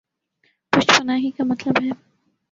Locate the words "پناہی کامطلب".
0.97-1.75